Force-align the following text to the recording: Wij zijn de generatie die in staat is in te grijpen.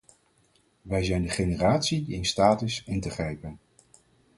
Wij 0.81 1.03
zijn 1.03 1.21
de 1.21 1.29
generatie 1.29 2.05
die 2.05 2.15
in 2.15 2.25
staat 2.25 2.61
is 2.61 2.83
in 2.85 3.01
te 3.01 3.09
grijpen. 3.09 3.59